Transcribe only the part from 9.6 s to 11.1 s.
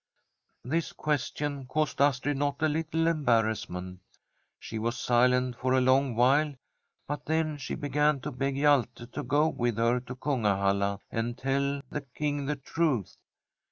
her to Kungahalla